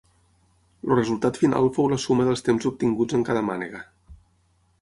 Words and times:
El 0.87 0.93
resultat 0.99 1.37
final 1.43 1.69
fou 1.77 1.89
la 1.93 2.01
suma 2.05 2.27
dels 2.31 2.43
temps 2.49 2.67
obtinguts 2.73 3.19
en 3.19 3.27
cada 3.29 3.45
mànega. 3.51 3.87